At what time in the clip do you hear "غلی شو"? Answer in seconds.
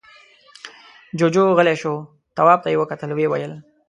1.57-1.93